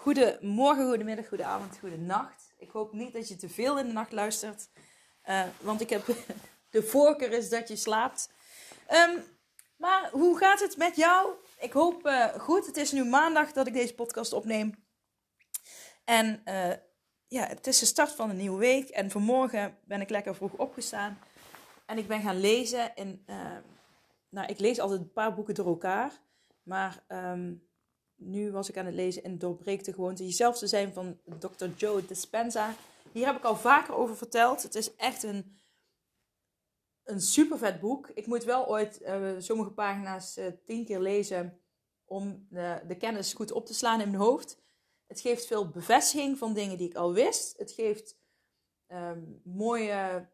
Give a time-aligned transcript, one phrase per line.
[0.00, 2.54] Goedemorgen, goedemiddag, goedenavond, goedenacht.
[2.58, 4.68] Ik hoop niet dat je te veel in de nacht luistert.
[5.28, 6.06] Uh, want ik heb
[6.70, 8.30] de voorkeur is dat je slaapt.
[8.90, 9.22] Um,
[9.76, 11.32] maar hoe gaat het met jou?
[11.58, 12.66] Ik hoop uh, goed.
[12.66, 14.84] Het is nu maandag dat ik deze podcast opneem.
[16.04, 16.72] En uh,
[17.26, 18.88] ja, het is de start van een nieuwe week.
[18.88, 21.18] En vanmorgen ben ik lekker vroeg opgestaan.
[21.86, 22.94] En ik ben gaan lezen.
[22.94, 23.24] In,
[24.28, 26.12] nou, ik lees altijd een paar boeken door elkaar.
[26.62, 27.69] Maar um,
[28.20, 31.66] nu was ik aan het lezen in Doorbreek de Gewoonte jezelf te zijn van Dr.
[31.76, 32.74] Joe Dispenza.
[33.12, 34.62] Hier heb ik al vaker over verteld.
[34.62, 35.58] Het is echt een,
[37.04, 38.08] een super vet boek.
[38.14, 41.60] Ik moet wel ooit uh, sommige pagina's uh, tien keer lezen
[42.04, 44.58] om de, de, kennis goed op te slaan in mijn hoofd.
[45.06, 47.58] Het geeft veel bevestiging van dingen die ik al wist.
[47.58, 48.18] Het geeft
[48.88, 50.28] um, mooie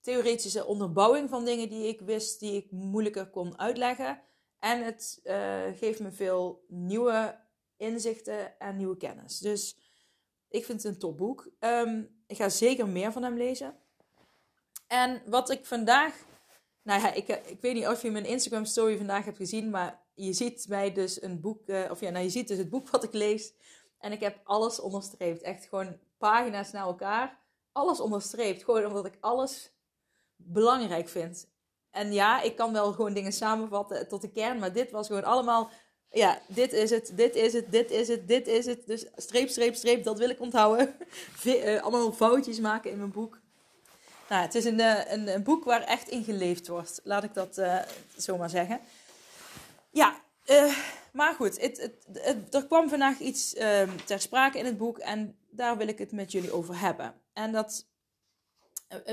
[0.00, 4.22] theoretische onderbouwing van dingen die ik wist, die ik moeilijker kon uitleggen.
[4.64, 7.40] En het uh, geeft me veel nieuwe
[7.76, 9.38] inzichten en nieuwe kennis.
[9.38, 9.76] Dus
[10.48, 11.50] ik vind het een topboek.
[11.60, 13.78] Um, ik ga zeker meer van hem lezen.
[14.86, 16.24] En wat ik vandaag.
[16.82, 20.02] Nou ja, ik, ik weet niet of je mijn Instagram story vandaag hebt gezien, maar
[20.14, 22.90] je ziet mij dus een boek, uh, of ja, nou je ziet dus het boek
[22.90, 23.52] wat ik lees.
[23.98, 25.42] En ik heb alles onderstreept.
[25.42, 27.40] Echt gewoon pagina's naar elkaar.
[27.72, 28.64] Alles onderstreept.
[28.64, 29.72] Gewoon omdat ik alles
[30.36, 31.52] belangrijk vind.
[31.94, 35.24] En ja, ik kan wel gewoon dingen samenvatten tot de kern, maar dit was gewoon
[35.24, 35.70] allemaal,
[36.10, 38.86] ja, dit is het, dit is het, dit is het, dit is het.
[38.86, 40.94] Dus streep, streep, streep, dat wil ik onthouden.
[41.44, 43.38] uh, allemaal foutjes maken in mijn boek.
[44.28, 47.34] Nou, het is een, uh, een, een, boek waar echt in geleefd wordt, laat ik
[47.34, 47.78] dat uh,
[48.16, 48.80] zomaar zeggen.
[49.90, 50.22] Ja,
[51.14, 55.36] maar goed, het, het, er kwam vandaag iets ehm, ter sprake in het boek en
[55.50, 57.14] daar wil ik het met jullie over hebben.
[57.32, 57.93] En dat eh,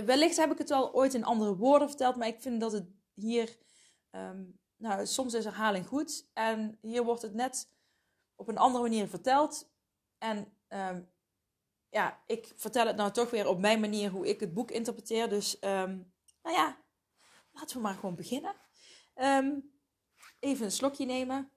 [0.05, 2.89] wellicht heb ik het wel ooit in andere woorden verteld, maar ik vind dat het
[3.13, 3.57] hier.
[4.11, 6.27] Um, nou, soms is herhaling goed.
[6.33, 7.69] En hier wordt het net
[8.35, 9.71] op een andere manier verteld.
[10.17, 11.11] En um,
[11.89, 15.29] ja, ik vertel het nou toch weer op mijn manier hoe ik het boek interpreteer.
[15.29, 16.83] Dus um, nou ja,
[17.51, 18.55] laten we maar gewoon beginnen.
[20.39, 21.51] even een slokje nemen.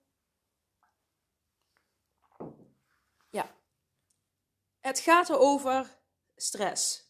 [3.30, 3.54] Ja.
[4.80, 5.98] Het gaat erover
[6.36, 7.03] stress.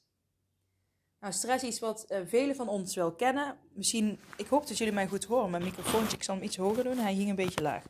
[1.24, 3.58] Nou, stress is iets wat uh, velen van ons wel kennen.
[3.72, 5.50] Misschien, ik hoop dat jullie mij goed horen.
[5.50, 6.98] Mijn microfoontje, ik zal hem iets hoger doen.
[6.98, 7.84] Hij hing een beetje laag.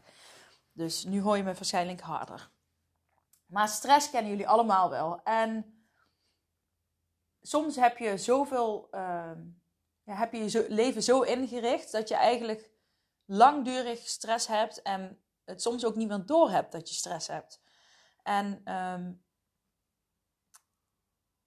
[0.73, 2.51] Dus nu hoor je me waarschijnlijk harder.
[3.47, 5.23] Maar stress kennen jullie allemaal wel.
[5.23, 5.79] En
[7.41, 9.33] soms heb je zoveel, uh,
[10.05, 12.71] ja, heb je je leven zo ingericht dat je eigenlijk
[13.25, 17.63] langdurig stress hebt en het soms ook niemand door hebt dat je stress hebt.
[18.23, 19.24] En um,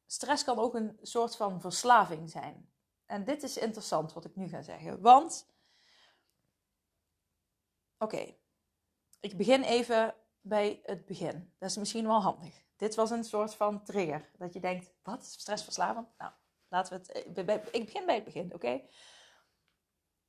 [0.07, 2.71] stress kan ook een soort van verslaving zijn.
[3.05, 5.01] En dit is interessant wat ik nu ga zeggen.
[5.01, 5.49] Want,
[7.97, 8.35] oké,
[9.19, 11.53] ik begin even bij het begin.
[11.57, 12.65] Dat is misschien wel handig.
[12.75, 14.29] Dit was een soort van trigger.
[14.37, 16.07] Dat je denkt, wat is stressverslavend?
[16.17, 16.31] Nou,
[16.67, 17.11] laten we het.
[17.11, 18.81] Eh, ik begin bij het begin, oké?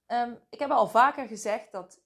[0.07, 2.01] Um, ik heb al vaker gezegd dat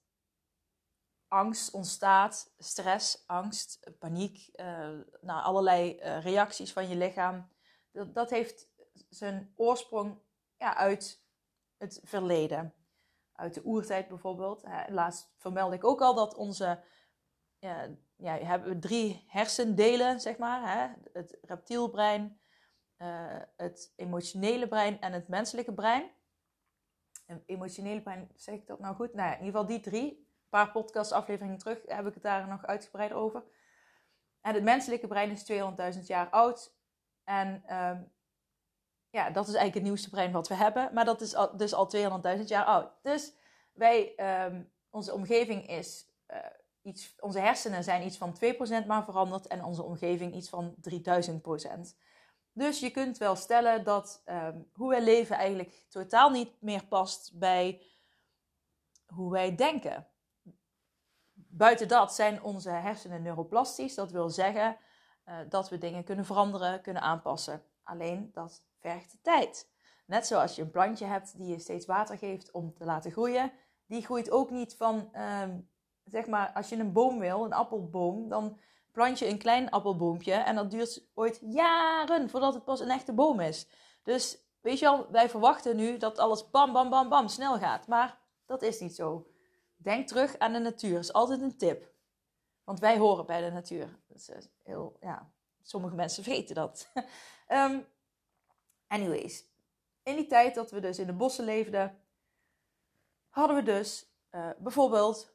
[1.27, 4.65] angst ontstaat, stress, angst, paniek, uh,
[5.21, 7.52] nou, allerlei uh, reacties van je lichaam
[7.93, 8.67] dat, heeft
[9.09, 10.19] zijn oorsprong
[10.57, 11.23] ja, uit
[11.77, 12.73] het verleden.
[13.33, 14.63] Uit de oertijd bijvoorbeeld.
[14.87, 16.83] Laatst vermeldde ik ook al dat onze.
[17.59, 20.77] Ja, ja, hebben we drie hersendelen, zeg maar.
[20.77, 20.93] Hè?
[21.13, 22.39] Het reptielbrein,
[22.97, 26.11] uh, het emotionele brein en het menselijke brein.
[27.25, 29.13] En emotionele brein, zeg ik dat nou goed?
[29.13, 30.11] Nou ja, in ieder geval die drie.
[30.11, 33.43] Een paar podcastafleveringen terug heb ik het daar nog uitgebreid over.
[34.41, 35.51] En het menselijke brein is
[35.97, 36.75] 200.000 jaar oud.
[37.23, 38.11] En um,
[39.09, 40.93] ja, dat is eigenlijk het nieuwste brein wat we hebben.
[40.93, 41.89] Maar dat is dus al
[42.37, 42.91] 200.000 jaar oud.
[43.01, 43.33] Dus
[43.73, 44.13] wij,
[44.45, 46.37] um, onze omgeving is uh,
[46.81, 48.37] iets, onze hersenen zijn iets van
[48.83, 51.95] 2% maar veranderd en onze omgeving iets van 3000%.
[52.51, 57.31] Dus je kunt wel stellen dat um, hoe wij leven eigenlijk totaal niet meer past
[57.39, 57.81] bij
[59.05, 60.07] hoe wij denken.
[61.33, 63.95] Buiten dat zijn onze hersenen neuroplastisch.
[63.95, 64.77] Dat wil zeggen
[65.25, 67.63] uh, dat we dingen kunnen veranderen, kunnen aanpassen.
[67.83, 69.71] Alleen dat vergt tijd.
[70.05, 73.51] Net zoals je een plantje hebt die je steeds water geeft om te laten groeien.
[73.85, 75.59] Die groeit ook niet van, ehm,
[76.03, 78.59] zeg maar, als je een boom wil, een appelboom, dan
[78.91, 83.13] plant je een klein appelboompje en dat duurt ooit jaren voordat het pas een echte
[83.13, 83.67] boom is.
[84.03, 87.87] Dus weet je wel, wij verwachten nu dat alles bam, bam, bam, bam snel gaat.
[87.87, 89.27] Maar dat is niet zo.
[89.75, 91.92] Denk terug aan de natuur, is altijd een tip.
[92.63, 93.99] Want wij horen bij de natuur.
[94.07, 94.31] Is
[94.63, 95.31] heel, ja,
[95.61, 96.91] sommige mensen vergeten dat.
[97.47, 97.85] um,
[98.87, 99.45] anyways,
[100.03, 101.97] in die tijd dat we dus in de bossen leefden,
[103.29, 105.31] hadden we dus uh, bijvoorbeeld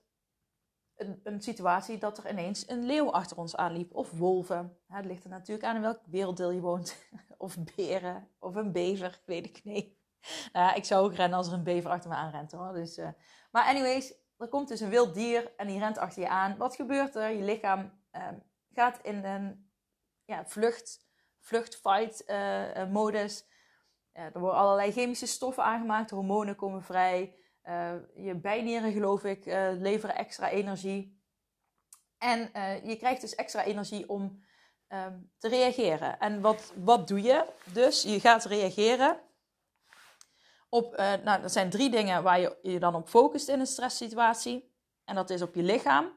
[0.97, 3.95] een, een, situatie dat er ineens een leeuw achter ons aanliep.
[3.95, 4.79] Of wolven.
[4.87, 6.97] het ligt er natuurlijk aan in welk werelddeel je woont.
[7.39, 8.29] of beren.
[8.39, 9.21] Of een bever.
[9.25, 9.97] Weet ik niet.
[10.53, 12.73] Nou ik zou ook rennen als er een bever achter me aanrent hoor.
[12.73, 13.09] Dus, uh...
[13.51, 16.56] maar anyways, er komt dus een wild dier en die rent achter je aan.
[16.56, 17.31] Wat gebeurt er?
[17.31, 18.29] Je lichaam uh,
[18.73, 19.70] gaat in een
[20.25, 21.06] ja, vlucht,
[21.40, 23.46] vlucht-fight uh, modus.
[24.12, 26.11] er worden allerlei chemische stoffen aangemaakt.
[26.11, 27.37] Hormonen komen vrij.
[28.14, 29.44] Je bijnieren, geloof ik,
[29.79, 31.23] leveren extra energie.
[32.19, 32.41] En
[32.84, 34.43] je krijgt dus extra energie om
[34.88, 36.19] um, te reageren.
[36.19, 37.44] En wat, wat doe je?
[37.73, 39.20] Dus je gaat reageren
[40.69, 44.73] op, nou, dat zijn drie dingen waar je je dan op focust in een stresssituatie.
[45.05, 46.12] En dat is op je lichaam.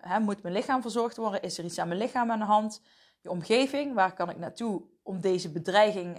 [0.00, 1.42] Hè, moet mijn lichaam verzorgd worden?
[1.42, 2.82] Is er iets aan mijn lichaam aan de hand?
[3.20, 6.16] Je omgeving, waar kan ik naartoe om deze bedreiging,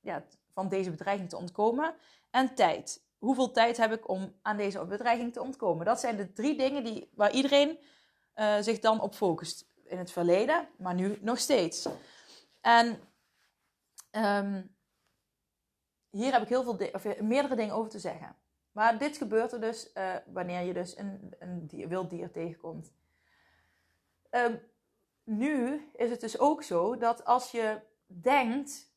[0.00, 1.94] ja, van deze bedreiging te ontkomen?
[2.30, 5.86] En tijd hoeveel tijd heb ik om aan deze bedreiging te ontkomen?
[5.86, 7.78] Dat zijn de drie dingen die, waar iedereen
[8.34, 9.66] uh, zich dan op focust.
[9.84, 11.88] In het verleden, maar nu nog steeds.
[12.60, 13.00] En
[14.10, 14.75] um,
[16.16, 18.36] hier heb ik heel veel of meerdere dingen over te zeggen.
[18.72, 22.92] Maar dit gebeurt er dus uh, wanneer je dus een, een dier, wild dier tegenkomt.
[24.30, 24.60] Um,
[25.24, 28.92] nu is het dus ook zo dat als je denkt: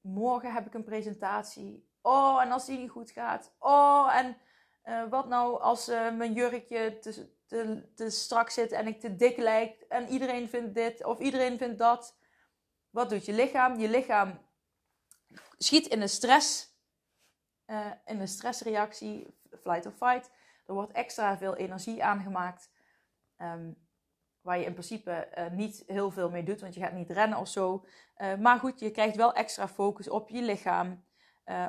[0.00, 3.52] morgen heb ik een presentatie Oh, en als die niet goed gaat.
[3.58, 4.36] Oh, en
[4.84, 9.36] uh, wat nou als mijn jurkje te, te, te strak zit en ik te dik
[9.36, 12.16] lijk en iedereen vindt dit of iedereen vindt dat.
[12.90, 13.78] Wat doet je lichaam?
[13.78, 14.38] Je lichaam
[15.62, 16.76] schiet in een stress,
[17.66, 20.30] uh, in een stressreactie, flight or fight.
[20.66, 22.70] Er wordt extra veel energie aangemaakt.
[23.38, 23.76] Um,
[24.40, 27.38] waar je in principe uh, niet heel veel mee doet, want je gaat niet rennen
[27.38, 27.84] of zo.
[28.16, 31.04] Uh, maar goed, je krijgt wel extra focus op je lichaam.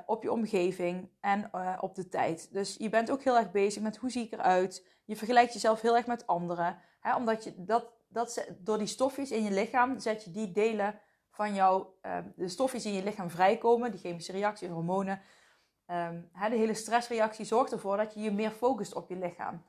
[0.05, 2.53] Op je omgeving en op de tijd.
[2.53, 4.87] Dus je bent ook heel erg bezig met hoe zie ik eruit.
[5.05, 6.79] Je vergelijkt jezelf heel erg met anderen.
[6.99, 10.99] Hè, omdat je dat, dat, door die stofjes in je lichaam zet je die delen
[11.35, 15.21] van jou, uh, de stofjes in je lichaam vrijkomen, die chemische reacties, hormonen.
[15.87, 19.65] Um, hè, de hele stressreactie zorgt ervoor dat je je meer focust op je lichaam.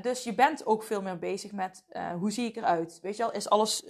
[0.00, 1.84] dus je bent ook veel meer bezig met
[2.18, 2.98] hoe zie ik eruit.
[3.02, 3.84] Weet je wel, is alles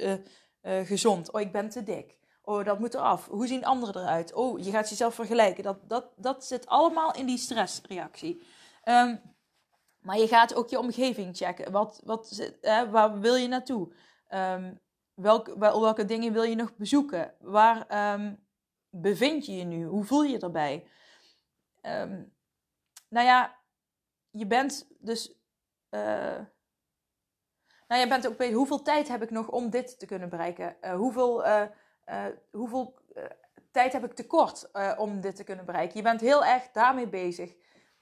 [0.63, 1.33] gezond?
[1.33, 2.19] Oh, ik ben te dik.
[2.43, 3.27] Oh, dat moet eraf.
[3.27, 4.33] Hoe zien anderen eruit?
[4.33, 5.63] Oh, je gaat jezelf vergelijken.
[5.63, 8.43] Dat, dat, dat zit allemaal in die stressreactie.
[8.85, 9.21] Um,
[9.99, 11.73] maar je gaat ook je omgeving checken.
[11.73, 13.93] Wat, wat, eh, waar wil je naartoe?
[15.19, 17.35] Wel, welke dingen wil je nog bezoeken?
[17.41, 18.47] Waar um,
[18.91, 19.85] bevind je je nu?
[19.85, 20.89] Hoe voel je je erbij?
[21.83, 22.33] Um,
[23.09, 23.57] nou ja,
[24.31, 25.41] je bent dus.
[25.91, 26.01] Uh,
[27.89, 30.77] nou, je bent ook bij hoeveel tijd heb ik nog om dit te kunnen bereiken?
[30.81, 31.47] Uh, hoeveel.
[31.47, 31.65] Uh,
[32.51, 32.95] hoeveel
[33.71, 35.97] tijd heb ik tekort om dit te kunnen bereiken?
[35.97, 37.57] Je bent heel erg daarmee bezig.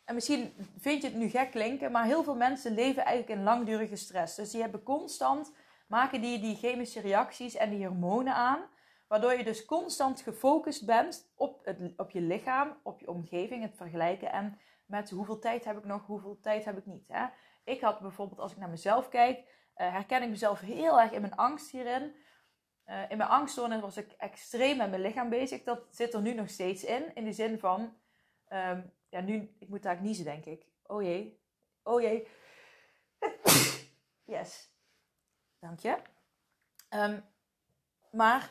[0.05, 3.45] En misschien vind je het nu gek klinken, maar heel veel mensen leven eigenlijk in
[3.45, 4.37] langdurige stress.
[4.37, 5.53] Dus die hebben constant,
[5.87, 8.61] maken die die chemische reacties en die hormonen aan.
[9.07, 13.77] Waardoor je dus constant gefocust bent op, het, op je lichaam, op je omgeving, het
[13.77, 14.33] vergelijken.
[14.33, 17.09] En met hoeveel tijd heb ik nog, hoeveel tijd heb ik niet.
[17.09, 17.27] Hè?
[17.65, 21.37] Ik had bijvoorbeeld, als ik naar mezelf kijk, herken ik mezelf heel erg in mijn
[21.37, 22.15] angst hierin.
[22.87, 25.63] Uh, in mijn angststoornis was ik extreem met mijn lichaam bezig.
[25.63, 27.15] Dat zit er nu nog steeds in.
[27.15, 27.81] In de zin van,
[28.49, 30.67] um, ja, nu, ik moet daar niezen, denk ik.
[30.83, 31.41] Oh jee.
[31.83, 32.29] Oh jee.
[34.37, 34.76] yes.
[35.61, 35.97] Dank je.
[36.91, 37.25] Um,
[38.11, 38.51] maar,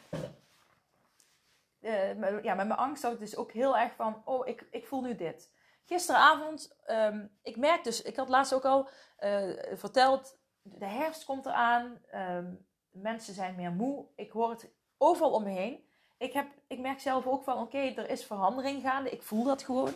[1.79, 4.88] uh, ja, met mijn angst had ik dus ook heel erg van, oh, ik, ik
[4.88, 5.53] voel nu dit.
[5.85, 11.45] Gisteravond, um, ik merk dus, ik had laatst ook al uh, verteld, de herfst komt
[11.45, 12.01] eraan.
[12.13, 14.05] Um, mensen zijn meer moe.
[14.15, 15.89] Ik hoor het overal om me heen.
[16.17, 19.09] Ik, heb, ik merk zelf ook van, oké, er is verandering gaande.
[19.09, 19.93] Ik voel dat gewoon.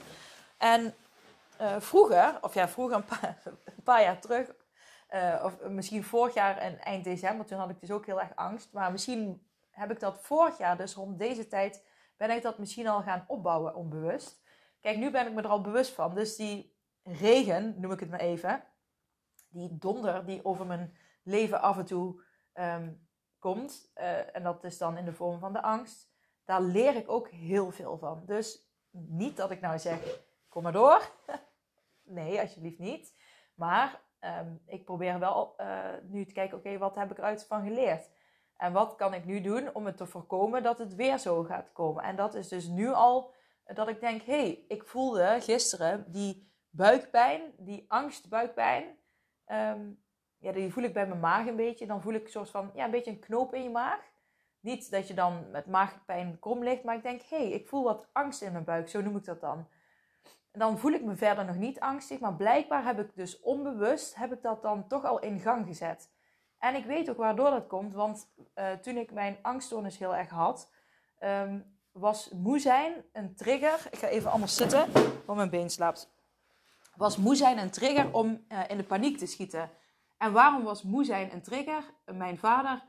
[0.58, 0.96] En
[1.62, 4.51] uh, vroeger, of ja, vroeger een paar, een paar jaar terug,
[5.10, 8.36] uh, of misschien vorig jaar en eind december, toen had ik dus ook heel erg
[8.36, 8.74] angst.
[8.74, 11.86] Maar misschien heb ik dat vorig jaar, dus rond deze tijd,
[12.18, 14.42] ben ik dat misschien al gaan opbouwen onbewust.
[14.82, 16.16] Kijk, nu ben ik me er al bewust van.
[16.16, 18.63] Dus die regen, noem ik het maar even,
[19.50, 22.24] die donder die over mijn leven af en toe
[22.54, 23.08] um,
[23.39, 26.12] komt, eh, en dat is dan in de vorm van de angst,
[26.46, 28.24] daar leer ik ook heel veel van.
[28.25, 31.12] Dus niet dat ik nou zeg, kom maar door.
[32.04, 33.13] nee, alsjeblieft niet.
[33.54, 37.64] Maar ehm, ik probeer wel uh, nu te kijken, oké, wat heb ik eruit van
[37.64, 38.10] geleerd?
[38.58, 41.72] En wat kan ik nu doen om het te voorkomen dat het weer zo gaat
[41.72, 42.04] komen?
[42.04, 43.34] En dat is dus nu al
[43.74, 48.98] dat ik denk, hé, hey, ik voelde gisteren die buikpijn, die angstbuikpijn.
[49.48, 50.04] Um,
[50.38, 51.88] ja, die voel ik bij mijn maag een beetje.
[51.88, 54.02] Dan voel ik een soort van, ja, een beetje een knoop in je maag.
[54.60, 57.84] Niet dat je dan met maagpijn krom ligt, maar ik denk, hé, hey, ik voel
[57.84, 58.90] wat angst in mijn buik.
[58.90, 59.68] Zo noem ik dat dan.
[60.51, 64.34] Dan voel ik me verder nog niet angstig, maar blijkbaar heb ik dus onbewust, heb
[64.34, 66.10] ik dat dan toch al in gang gezet.
[66.58, 70.29] En ik weet ook waardoor dat komt, want uh, toen ik mijn angststoornis heel erg
[70.29, 70.72] had,
[71.24, 73.88] um, was moe zijn een trigger.
[73.91, 74.91] Ik ga even anders zitten,
[75.25, 76.12] want mijn been slaapt.
[76.96, 79.70] Was moe zijn een trigger om uh, in de paniek te schieten.
[80.18, 81.84] En waarom was moe zijn een trigger?
[82.06, 82.84] Mijn vader,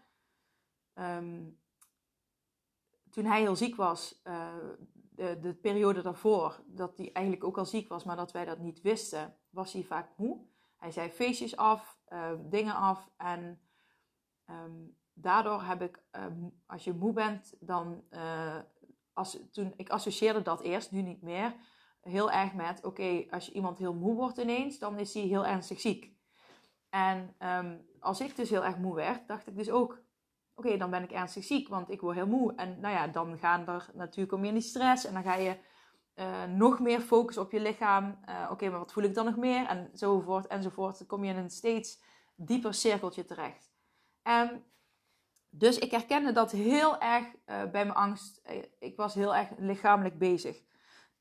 [0.95, 1.59] um,
[3.11, 4.55] toen hij heel ziek was, uh,
[5.21, 8.59] de, de, periode daarvoor, dat hij eigenlijk ook al ziek was, maar dat wij dat
[8.59, 10.47] niet wisten, was hij vaak moe.
[10.77, 13.11] Hij zei feestjes af, uh, dingen af.
[13.17, 13.61] En
[14.47, 18.05] um, daardoor heb ik, um, als je moe bent, dan.
[18.11, 18.59] Uh,
[19.13, 21.55] als, toen, ik associeerde dat eerst, nu niet meer.
[22.01, 25.47] Heel erg met: oké, als je iemand heel moe wordt ineens, dan is hij heel
[25.47, 26.13] ernstig ziek.
[26.89, 27.37] En
[28.01, 30.03] als ik dus heel erg moe werd, dacht ik dus ook:
[30.67, 32.55] oké, dan ben ik ernstig ziek, want ik word heel moe.
[32.55, 35.57] En nou ja, dan gaan er natuurlijk om meer die stress en dan ga je
[36.15, 38.19] uh, nog meer focus op je lichaam.
[38.29, 39.67] Uh, oké, maar wat voel ik dan nog meer?
[39.67, 40.99] En enzovoort enzovoort.
[40.99, 42.03] Dan kom je in een steeds
[42.35, 43.71] dieper cirkeltje terecht.
[44.23, 44.65] En
[45.51, 48.43] dus ik herkende dat heel erg uh, bij mijn angst.
[48.79, 50.63] Ik was heel erg lichamelijk bezig.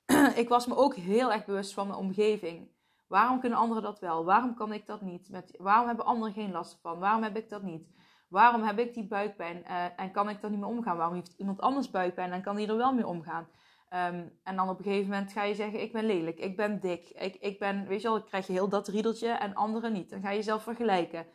[0.36, 2.72] ik was me ook heel erg bewust van mijn omgeving.
[3.08, 4.26] Waarom kunnen anderen dat wel?
[4.26, 5.30] Waarom kan ik dat niet?
[5.30, 7.00] Met, waarom hebben anderen geen last van?
[7.00, 7.88] Waarom heb ik dat niet?
[8.30, 10.98] Waarom heb ik die buikpijn uh, en kan ik er niet mee omgaan?
[10.98, 13.48] Waarom heeft iemand anders buikpijn en kan die er wel mee omgaan?
[13.94, 16.80] Um, en dan op een gegeven moment ga je zeggen: Ik ben lelijk, ik ben
[16.80, 19.94] dik, ik, ik ben, weet je wel, dan krijg je heel dat riedeltje en anderen
[19.94, 20.10] niet.
[20.10, 21.26] Dan ga je jezelf vergelijken.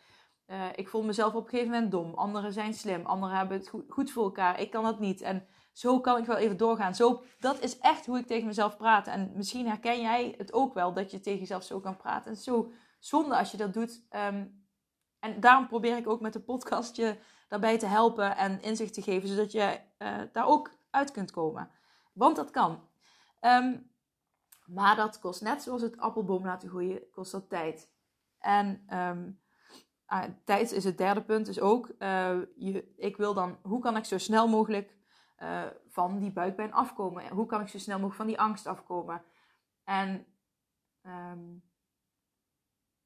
[0.46, 2.14] Uh, ik voel mezelf op een gegeven moment dom.
[2.14, 4.60] Anderen zijn slim, anderen hebben het goed, voor elkaar.
[4.60, 5.20] Ik kan dat niet.
[5.20, 6.94] En zo kan ik wel even doorgaan.
[6.94, 9.06] Zo, dat is echt hoe ik tegen mezelf praat.
[9.06, 12.30] En misschien herken jij het ook wel dat je tegen jezelf zo kan praten.
[12.30, 14.06] En zo zonde als je dat doet.
[14.10, 14.63] Um,
[15.24, 19.02] en daarom probeer ik ook met de podcast je daarbij te helpen en inzicht te
[19.02, 21.70] geven, zodat je uh, daar ook uit kunt komen.
[22.12, 22.88] Want dat kan.
[23.40, 23.90] Um,
[24.66, 27.90] maar dat kost net zoals het appelboom laten groeien, kost dat tijd.
[28.38, 29.40] En um,
[30.44, 34.04] tijd is het derde punt, dus ook, uh, je, ik wil dan, hoe kan ik
[34.04, 34.96] zo snel mogelijk
[35.42, 37.28] uh, van die buikpijn afkomen?
[37.28, 39.22] Hoe kan ik zo snel mogelijk van die angst afkomen?
[39.84, 40.26] En
[41.02, 41.62] um,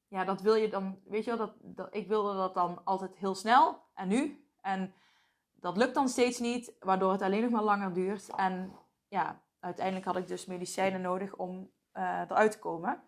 [0.09, 3.35] ja, dat wil je dan, weet je wel, dat, ik wilde dat dan altijd heel
[3.35, 4.49] snel en nu.
[4.61, 4.93] En
[5.53, 8.29] dat lukt dan steeds niet, waardoor het alleen nog maar langer duurt.
[8.35, 8.75] En
[9.07, 13.03] ja, uiteindelijk had ik dus medicijnen nodig om uh, eruit te komen.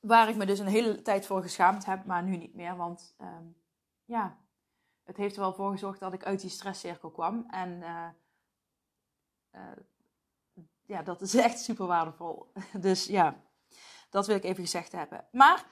[0.00, 2.76] Waar ik me dus een hele tijd voor geschaamd heb, maar nu niet meer.
[2.76, 3.56] Want um,
[4.04, 4.38] ja,
[5.02, 7.44] het heeft er wel voor gezorgd dat ik uit die stresscirkel kwam.
[7.48, 8.08] En uh,
[9.52, 9.60] uh,
[10.82, 12.52] ja, dat is echt super waardevol.
[12.80, 13.36] Dus ja,
[14.10, 15.24] dat wil ik even gezegd hebben.
[15.32, 15.66] Maar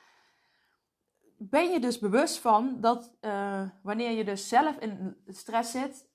[1.36, 6.08] ben je dus bewust van dat uh, wanneer je dus zelf in stress zit,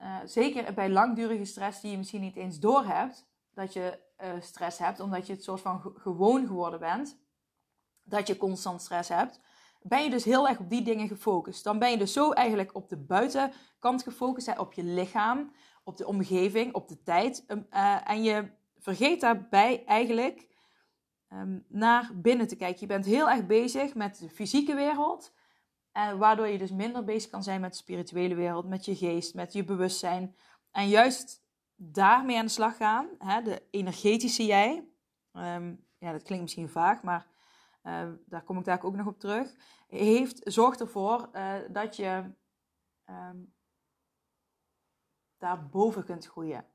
[0.00, 4.78] uh, zeker bij langdurige stress die je misschien niet eens doorhebt, dat je uh, stress
[4.78, 7.18] hebt omdat je het soort van gewoon geworden bent,
[8.02, 9.40] dat je constant stress hebt,
[9.82, 11.64] ben je dus heel erg op die dingen gefocust.
[11.64, 15.52] Dan ben je dus zo eigenlijk op de buitenkant gefocust, hè, op je lichaam,
[15.84, 17.44] op de omgeving, op de tijd.
[18.04, 20.46] en je vergeet daarbij eigenlijk
[21.34, 22.80] um, naar binnen te kijken.
[22.80, 25.34] Je bent heel erg bezig met de fysieke wereld.
[25.92, 29.34] En waardoor je dus minder bezig kan zijn met de spirituele wereld, met je geest,
[29.34, 30.36] met je bewustzijn.
[30.70, 31.42] En juist
[31.76, 34.88] daarmee aan de slag gaan, hè, de energetische jij.
[35.32, 37.26] Um, ja, dat klinkt misschien vaag, maar
[37.82, 39.54] uh, daar kom ik daar ook nog op terug.
[39.88, 42.30] Heeft, zorgt ervoor uh, dat je
[43.10, 43.54] um,
[45.38, 46.66] daarboven kunt groeien.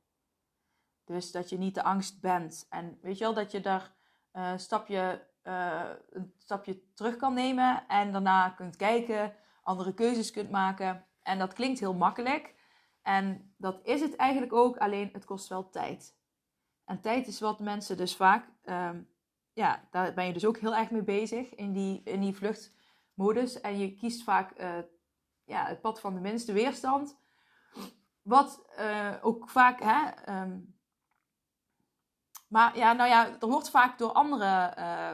[1.03, 2.65] Dus dat je niet de angst bent.
[2.69, 3.97] En weet je wel, dat je daar
[4.33, 9.33] uh, stapje, uh, een stapje terug kan nemen en daarna kunt kijken,
[9.63, 11.05] andere keuzes kunt maken.
[11.21, 12.55] En dat klinkt heel makkelijk.
[13.01, 16.17] En dat is het eigenlijk ook, alleen het kost wel tijd.
[16.85, 19.09] En tijd is wat mensen dus vaak, um,
[19.53, 23.61] ja, daar ben je dus ook heel erg mee bezig in die, in die vluchtmodus.
[23.61, 24.77] En je kiest vaak uh,
[25.43, 27.17] ja, het pad van de minste weerstand.
[28.21, 28.65] Wat
[29.21, 30.78] ook vaak hè, um,
[32.49, 35.11] maar ja, nou ja, er wordt vaak door andere uh,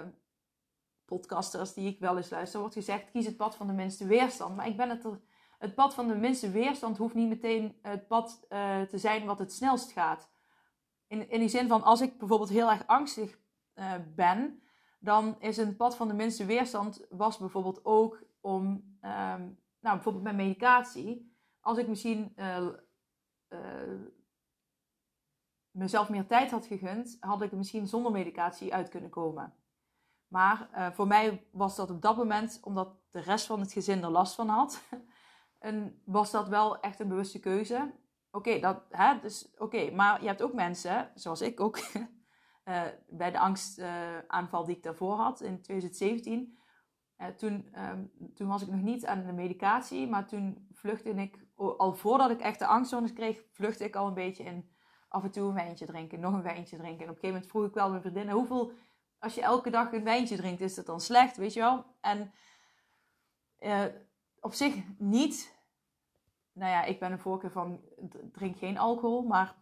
[1.05, 4.55] podcasters die ik wel eens luister, wordt gezegd: kies het pad van de minste weerstand.
[4.55, 5.21] Maar ik ben het er.
[5.57, 9.39] Het pad van de minste weerstand hoeft niet meteen het pad uh, te zijn wat
[9.39, 10.29] het snelst gaat.
[11.07, 13.39] In, in die zin van als ik bijvoorbeeld heel erg angstig
[13.75, 14.63] uh, ben,
[14.99, 18.65] dan is een pad van de minste weerstand was bijvoorbeeld ook om,
[19.01, 22.35] um, nou bijvoorbeeld met medicatie, als ik misschien
[25.75, 29.53] mezelf meer tijd had gegund, had ik er misschien zonder medicatie uit kunnen komen.
[30.27, 34.03] Maar uh, voor mij was dat op dat moment, omdat de rest van het gezin
[34.03, 34.81] er last van had,
[35.59, 37.93] en was dat wel echt een bewuste keuze.
[38.31, 43.31] Oké, dat, hè, dus oké, maar je hebt ook mensen, zoals ik ook, uh, bij
[43.31, 46.57] de angstaanval uh, die ik daarvoor had in 2017.
[47.37, 51.93] toen, um, toen was ik nog niet aan de medicatie, maar toen vluchtte ik, al
[51.93, 54.74] voordat ik echt de angstzones kreeg, vluchtte ik al een beetje in
[55.07, 57.05] af en toe een wijntje drinken, nog een wijntje drinken.
[57.05, 58.71] En op een gegeven moment vroeg ik wel mijn vriendinnen, hoeveel,
[59.19, 61.85] als je elke dag een wijntje drinkt, is dat dan slecht, weet je wel?
[62.01, 62.31] En
[63.59, 63.85] uh,
[64.39, 65.53] op zich niet.
[66.53, 67.81] Nou ja, ik ben een voorkeur van,
[68.31, 69.55] drink geen alcohol, maar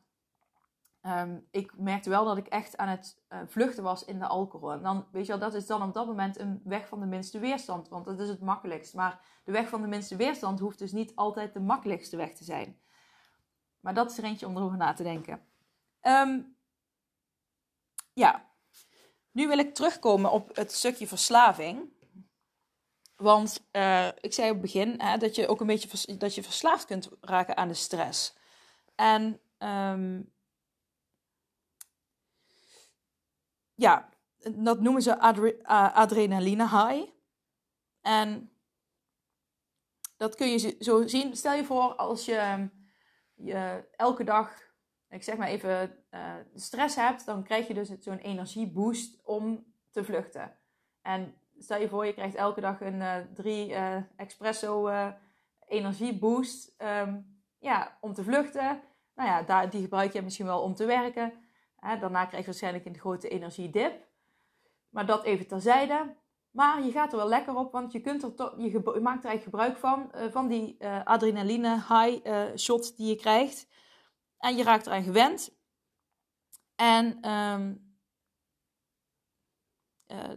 [1.01, 4.71] um, ik merkte wel dat ik echt aan het uh, vluchten was in de alcohol.
[4.71, 7.05] En dan, weet je wel, dat is dan op dat moment een weg van de
[7.05, 8.93] minste weerstand, want dat is het makkelijkst.
[8.93, 12.43] Maar de weg van de minste weerstand hoeft dus niet altijd de makkelijkste weg te
[12.43, 12.81] zijn.
[13.83, 15.47] Maar dat is er eentje om erover na te denken.
[16.01, 16.57] Um,
[18.13, 18.49] ja,
[19.31, 21.91] nu wil ik terugkomen op het stukje verslaving.
[23.15, 26.43] Want uh, ik zei op het begin hè, dat je ook een beetje dat je
[26.43, 28.35] verslaafd kunt raken aan de stress.
[28.95, 30.33] En um,
[33.73, 34.09] ja,
[34.55, 35.63] dat noemen ze adre
[35.93, 37.11] adrenaline high.
[38.01, 38.51] En
[40.17, 41.35] dat kun je zo zien.
[41.35, 42.69] Stel je voor als je
[43.35, 44.71] je elke dag,
[45.09, 50.03] ik zeg maar even, uh, stress hebt, dan krijg je dus zo'n energieboost om te
[50.03, 50.57] vluchten.
[51.01, 54.89] En stel je voor, je krijgt elke dag een uh, drie uh, espresso
[55.67, 58.81] energieboost um, ja, om te vluchten.
[59.15, 61.33] Nou ja, daar, die gebruik je misschien wel om te werken.
[61.75, 64.07] Hè, daarna krijg je waarschijnlijk een grote energiedip.
[64.89, 66.15] Maar dat even terzijde.
[66.53, 69.43] Maar je gaat er wel lekker op, want je, kunt er je, maakt er eigenlijk
[69.43, 73.67] gebruik van, uh, van die uh, adrenaline high uh, shot die je krijgt.
[74.37, 75.57] En je raakt eraan gewend.
[76.75, 77.95] En um,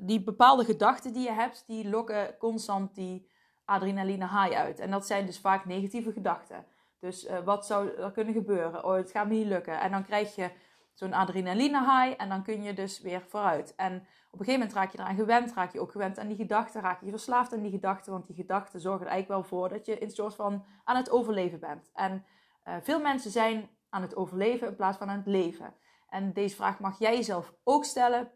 [0.00, 3.30] die bepaalde gedachten die je hebt, die lokken constant die
[3.64, 4.78] adrenaline high uit.
[4.78, 6.66] En dat zijn dus vaak negatieve gedachten.
[7.00, 8.84] Dus wat zou er kunnen gebeuren?
[8.84, 9.80] Oh, het gaat me niet lukken.
[9.80, 10.50] En dan krijg je
[10.98, 13.74] zo'n adrenaline high en dan kun je dus weer vooruit.
[13.74, 13.94] En
[14.30, 16.80] op een gegeven moment raak je eraan gewend, raak je ook gewend aan die gedachten,
[16.80, 19.86] raak je verslaafd aan die gedachten, want die gedachten zorgen er eigenlijk wel voor dat
[19.86, 21.90] je in soort van aan het overleven bent.
[21.94, 22.24] En
[22.64, 25.74] uh, veel mensen zijn aan het overleven in plaats van aan het leven.
[26.08, 28.30] En deze vraag mag jij jezelf ook stellen.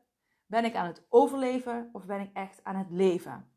[0.47, 3.51] Ben ik aan het overleven of ben ik echt aan het leven?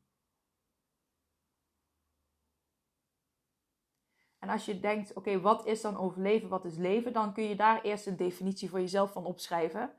[4.44, 7.56] En als je denkt, oké, wat is dan overleven, wat is leven, dan kun je
[7.56, 9.94] daar eerst een definitie voor jezelf van opschrijven.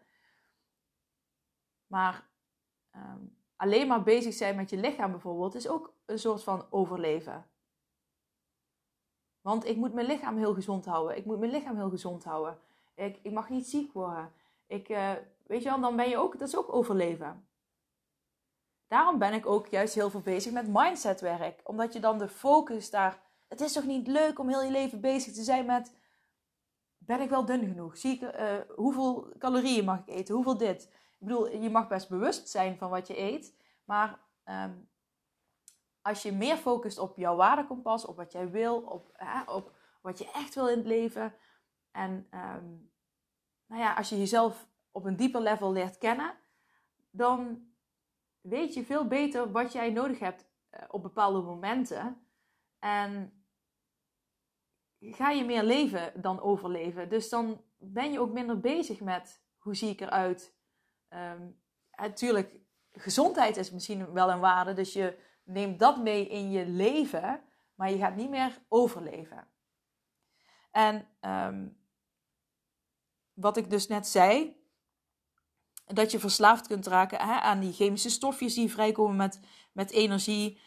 [1.86, 2.26] Maar
[2.96, 7.46] um, alleen maar bezig zijn met je lichaam bijvoorbeeld is ook een soort van overleven.
[9.40, 11.16] Want ik moet mijn lichaam heel gezond houden.
[11.16, 12.58] Ik moet mijn lichaam heel gezond houden.
[12.94, 14.32] Ik, ik mag niet ziek worden.
[14.66, 15.12] Ik, uh,
[15.46, 17.48] weet je wel, dan ben je ook, dat is ook overleven.
[18.86, 21.60] Daarom ben ik ook juist heel veel bezig met mindsetwerk.
[21.64, 23.23] Omdat je dan de focus daar
[23.54, 25.94] het is toch niet leuk om heel je leven bezig te zijn met:
[26.98, 27.96] ben ik wel dun genoeg?
[27.96, 30.34] Zie ik, uh, hoeveel calorieën mag ik eten?
[30.34, 30.82] Hoeveel dit?
[31.18, 34.88] Ik bedoel, je mag best bewust zijn van wat je eet, maar um,
[36.02, 40.30] als je meer focust op jouw waardekompas, op wat jij wil, op, op wat je
[40.30, 41.34] echt wil in het leven,
[41.90, 42.92] en um,
[43.66, 46.34] nou ja, als je jezelf op een dieper level leert kennen,
[47.10, 47.68] dan
[48.40, 52.26] weet je veel beter wat jij nodig hebt uh, op bepaalde momenten.
[52.78, 53.33] En
[55.12, 57.08] ga je meer leven dan overleven.
[57.08, 60.54] Dus dan ben je ook minder bezig met hoe zie ik eruit.
[61.08, 61.60] Um,
[61.96, 62.56] natuurlijk,
[62.92, 64.72] gezondheid is misschien wel een waarde.
[64.72, 67.42] Dus je neemt dat mee in je leven.
[67.74, 69.48] Maar je gaat niet meer overleven.
[70.70, 71.82] En um,
[73.32, 74.62] wat ik dus net zei.
[75.84, 79.40] Dat je verslaafd kunt raken aan die chemische stofjes die vrijkomen met,
[79.72, 80.60] met energie.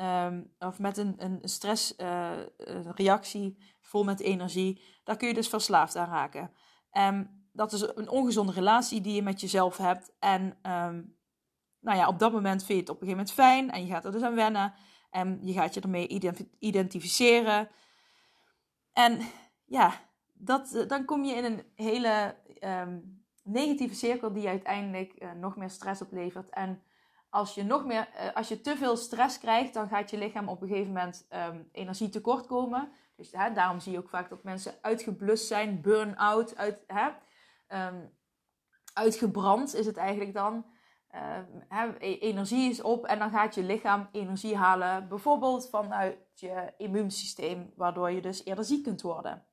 [0.00, 5.96] Um, of met een, een stressreactie uh, vol met energie, daar kun je dus verslaafd
[5.96, 6.50] aan raken.
[6.92, 10.12] Um, dat is een ongezonde relatie die je met jezelf hebt.
[10.18, 11.16] En um,
[11.80, 13.92] nou ja, op dat moment vind je het op een gegeven moment fijn en je
[13.92, 14.74] gaat er dus aan wennen.
[15.10, 16.20] En je gaat je ermee
[16.58, 17.68] identificeren.
[18.92, 19.20] En
[19.64, 19.92] ja,
[20.32, 22.36] dat, dan kom je in een hele
[23.42, 26.50] negatieve cirkel die uiteindelijk uh, nog meer stress oplevert.
[26.50, 26.82] En
[27.34, 30.62] als je nog meer, als je te veel stress krijgt, dan gaat je lichaam op
[30.62, 32.92] een gegeven moment um, energie tekort komen.
[33.16, 37.08] Dus hè, daarom zie je ook vaak dat mensen uitgeblust zijn, burn-out, uit, hè,
[37.86, 38.16] um,
[38.92, 40.66] uitgebrand is het eigenlijk dan.
[41.70, 47.72] Uh, energie is op en dan gaat je lichaam energie halen, bijvoorbeeld vanuit je immuunsysteem,
[47.76, 49.46] waardoor je dus eerder ziek kunt worden.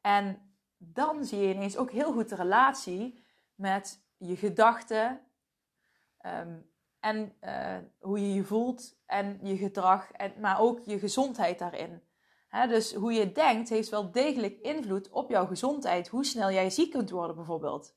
[0.00, 5.22] En dan zie je ineens ook heel goed de relatie met je gedachten
[7.00, 12.02] en uh, hoe je je voelt en je gedrag, en, maar ook je gezondheid daarin.
[12.68, 16.90] dus hoe je denkt heeft wel degelijk invloed op jouw gezondheid, hoe snel jij ziek
[16.90, 17.96] kunt worden bijvoorbeeld.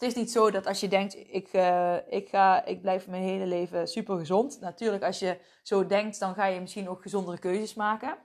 [0.00, 3.22] Het is niet zo dat als je denkt, ik, uh, ik, ga, ik blijf mijn
[3.22, 4.60] hele leven super gezond.
[4.60, 8.18] Natuurlijk, als je zo denkt, dan ga je misschien ook gezondere keuzes maken.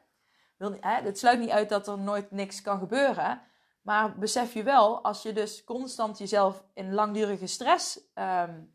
[0.82, 3.42] Het sluit niet uit dat er nooit niks kan gebeuren.
[3.82, 8.75] Maar besef je wel, als je dus constant jezelf in langdurige stress um,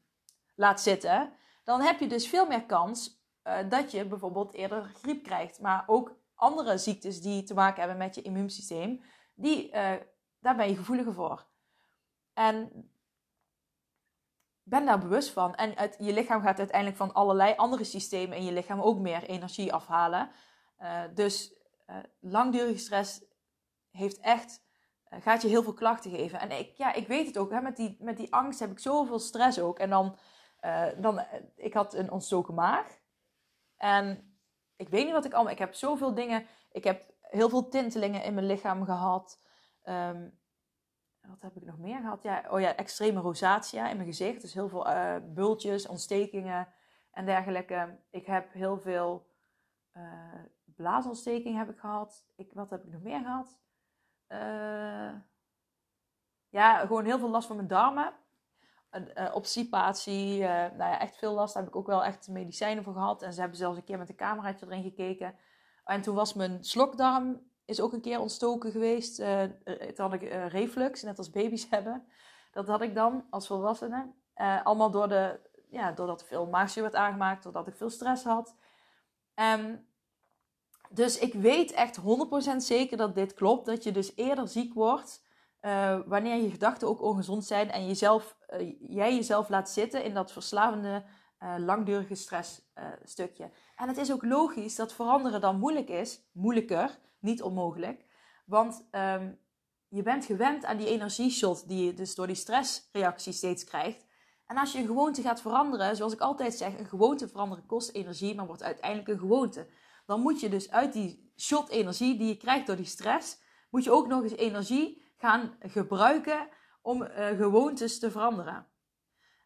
[0.60, 1.32] laat zitten,
[1.64, 5.60] dan heb je dus veel meer kans uh, dat je bijvoorbeeld eerder griep krijgt.
[5.60, 9.02] Maar ook andere ziektes die te maken hebben met je immuunsysteem,
[9.34, 9.92] die, uh,
[10.40, 11.46] daar ben je gevoeliger voor.
[12.32, 12.90] En
[14.62, 15.54] ben daar bewust van.
[15.54, 19.72] En je lichaam gaat uiteindelijk van allerlei andere systemen in je lichaam ook meer energie
[19.72, 20.30] afhalen.
[20.80, 21.54] Uh, dus
[22.20, 23.24] langdurige stress
[23.90, 24.62] heeft echt,
[25.10, 26.40] gaat je heel veel klachten geven.
[26.40, 28.78] En ik, ja, ik weet het ook, hè, met, die, met die angst heb ik
[28.78, 29.78] zoveel stress ook.
[29.78, 30.16] En dan,
[31.00, 31.20] dan
[31.56, 32.98] ik had een ontstoken maag.
[33.76, 34.34] En
[34.76, 38.22] ik weet niet wat ik allemaal, ik heb zoveel dingen, ik heb heel veel tintelingen
[38.22, 39.42] in mijn lichaam gehad.
[39.84, 40.38] Um,
[41.20, 42.22] wat heb ik nog meer gehad?
[42.22, 44.40] Ja, oh ja, extreme rosatia in mijn gezicht.
[44.40, 46.68] Dus heel veel uh, bultjes, ontstekingen
[47.10, 47.98] en dergelijke.
[48.10, 49.26] Ik heb heel veel
[49.92, 52.26] uh, blaasontsteking heb ik gehad.
[52.36, 53.58] Ik, wat heb ik nog meer gehad?
[56.48, 58.14] Ja, gewoon heel veel last van mijn darmen.
[58.92, 61.54] Uh, obstipatie, nou ja, echt veel last.
[61.54, 63.22] Daar heb ik ook wel echt medicijnen voor gehad.
[63.22, 65.34] En ze hebben zelfs een keer met een cameraatje erin gekeken.
[65.84, 69.20] En toen was mijn slokdarm is ook een keer ontstoken geweest.
[69.20, 69.42] Uh,
[69.94, 72.06] toen had ik reflux, net als baby's hebben.
[72.52, 74.12] Dat had ik dan als volwassene.
[74.64, 78.56] Allemaal door de, ja, doordat veel maagzuur werd aangemaakt, doordat ik veel stress had.
[79.34, 79.88] Um,
[80.90, 82.02] dus ik weet echt 100%
[82.56, 83.66] zeker dat dit klopt.
[83.66, 85.22] Dat je dus eerder ziek wordt
[86.06, 88.36] wanneer je gedachten ook ongezond zijn en jezelf,
[88.88, 91.04] jij jezelf laat zitten in dat verslavende,
[91.58, 93.50] langdurige stressstukje.
[93.76, 98.04] en het is ook logisch dat veranderen dan moeilijk is, moeilijker niet onmogelijk.
[98.44, 99.38] Want um,
[99.88, 104.06] je bent gewend aan die energieshot die je dus door die stressreactie steeds krijgt.
[104.46, 107.90] En als je een gewoonte gaat veranderen, zoals ik altijd zeg, een gewoonte veranderen kost
[107.90, 109.66] energie, maar wordt uiteindelijk een gewoonte.
[110.06, 113.38] Dan moet je dus uit die shot energie die je krijgt door die stress,
[113.70, 116.48] moet je ook nog eens energie gaan gebruiken
[116.82, 118.66] om uh, gewoontes te veranderen.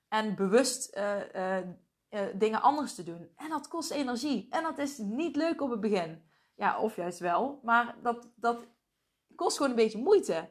[0.09, 3.33] En bewust uh, uh, dingen anders te doen.
[3.37, 4.47] En dat kost energie.
[4.51, 6.25] En dat is niet leuk op het begin.
[6.55, 7.61] Ja, of juist wel.
[7.63, 8.67] Maar dat, dat
[9.35, 10.49] kost gewoon een beetje moeite.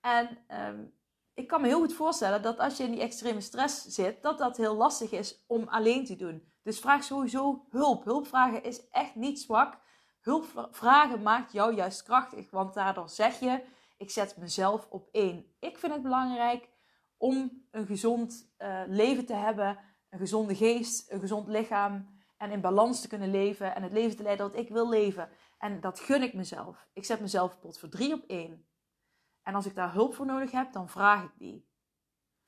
[0.00, 0.94] En um,
[1.34, 4.38] ik kan me heel goed voorstellen dat als je in die extreme stress zit, dat
[4.38, 6.52] dat heel lastig is om alleen te doen.
[6.62, 8.04] Dus vraag sowieso hulp.
[8.04, 9.78] Hulp vragen is echt niet zwak.
[10.20, 12.50] Hulp vragen maakt jou juist krachtig.
[12.50, 13.62] Want daardoor zeg je,
[13.96, 15.54] ik zet mezelf op één.
[15.58, 16.68] Ik vind het belangrijk
[17.16, 19.78] om een gezond uh, leven te hebben.
[20.10, 22.14] Een gezonde geest, een gezond lichaam.
[22.36, 23.74] En in balans te kunnen leven.
[23.74, 25.30] En het leven te leiden dat ik wil leven.
[25.58, 26.88] En dat gun ik mezelf.
[26.92, 28.66] Ik zet mezelf pot voor drie op één.
[29.42, 31.68] En als ik daar hulp voor nodig heb, dan vraag ik die.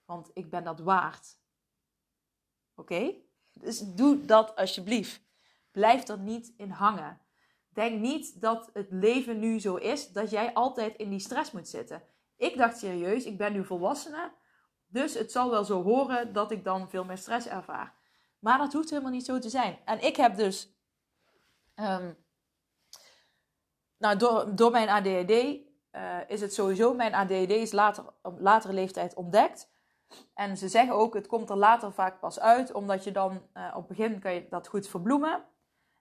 [0.04, 1.38] Want ik ben dat waard.
[2.74, 3.14] Oké?
[3.52, 5.20] Dus doe dat alsjeblieft.
[5.70, 7.20] Blijf er niet in hangen.
[7.78, 11.68] Denk niet dat het leven nu zo is dat jij altijd in die stress moet
[11.68, 12.02] zitten.
[12.36, 14.32] Ik dacht serieus, ik ben nu volwassene,
[14.86, 17.94] dus het zal wel zo horen dat ik dan veel meer stress ervaar.
[18.38, 19.78] Maar dat hoeft helemaal niet zo te zijn.
[19.84, 20.78] En ik heb dus
[21.74, 22.16] um,
[23.98, 28.72] nou, door, door mijn ADHD uh, is het sowieso, mijn ADHD is later, op latere
[28.72, 29.70] leeftijd ontdekt.
[30.34, 33.72] En ze zeggen ook, het komt er later vaak pas uit, omdat je dan uh,
[33.74, 35.44] op het begin kan je dat goed verbloemen.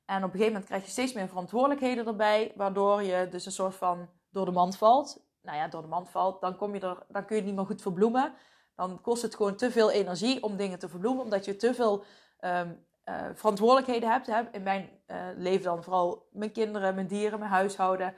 [0.08, 3.52] En op een gegeven moment krijg je steeds meer verantwoordelijkheden erbij, waardoor je dus een
[3.52, 5.26] soort van door de mand valt.
[5.42, 7.56] Nou ja, door de mand valt, dan, kom je er, dan kun je het niet
[7.56, 8.34] meer goed verbloemen.
[8.76, 12.04] Dan kost het gewoon te veel energie om dingen te verbloemen, omdat je te veel
[12.40, 14.28] um, uh, verantwoordelijkheden hebt.
[14.28, 14.42] Hè.
[14.52, 18.14] In mijn uh, leven dan vooral mijn kinderen, mijn dieren, mijn huishouden.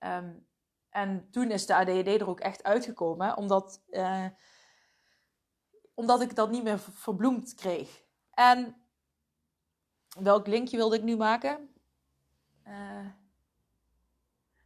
[0.00, 0.46] Um,
[0.90, 4.26] en toen is de ADHD er ook echt uitgekomen, omdat, uh,
[5.94, 8.02] omdat ik dat niet meer verbloemd kreeg.
[8.30, 8.79] En
[10.18, 11.68] welk linkje wilde ik nu maken?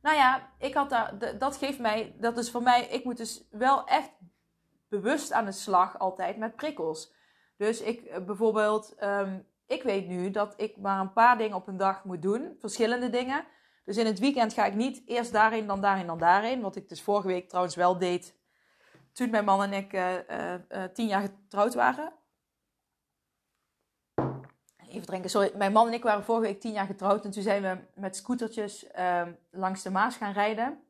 [0.00, 3.48] nou ja, ik had daar, dat geeft mij, dat is voor mij, ik moet dus
[3.50, 4.10] wel echt
[4.88, 7.12] bewust aan de slag altijd met prikkels.
[7.56, 11.76] Dus ik bijvoorbeeld, ehm, ik weet nu dat ik maar een paar dingen op een
[11.76, 12.56] dag moet doen.
[12.60, 13.44] Verschillende dingen.
[13.84, 16.60] Dus in het weekend ga ik niet eerst daarheen, dan daarheen, dan daarheen.
[16.60, 18.34] Wat ik dus vorige week trouwens wel deed.
[19.12, 19.90] Toen mijn man en ik
[20.92, 22.12] tien jaar getrouwd waren
[24.94, 25.30] even drinken.
[25.30, 27.24] Sorry, mijn man en ik waren vorige week tien jaar getrouwd.
[27.24, 30.82] En toen zijn we met scootertjes uh, langs de Maas gaan rijden.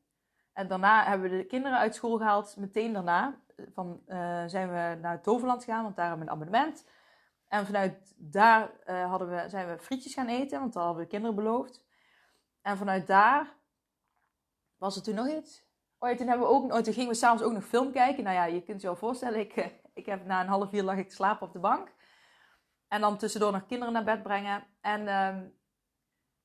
[0.53, 2.57] En daarna hebben we de kinderen uit school gehaald.
[2.57, 3.39] Meteen daarna
[3.73, 6.87] van, uh, zijn we naar het Toverland gegaan, want daar hebben we een abonnement.
[7.49, 11.09] En vanuit daar uh, hadden we, zijn we frietjes gaan eten, want dat hadden we
[11.09, 11.85] de kinderen beloofd.
[12.63, 13.53] En vanuit daar
[14.77, 15.65] was er toen nog iets.
[15.99, 18.25] Oh toen, hebben we ook, oh, toen gingen we s'avonds ook nog film kijken.
[18.25, 20.83] Nou ja, je kunt je wel voorstellen, ik, eh, ik heb na een half uur
[20.83, 21.93] lag ik slapen op de bank.
[22.95, 24.65] En dan tussendoor nog kinderen naar bed brengen.
[24.81, 25.55] En um,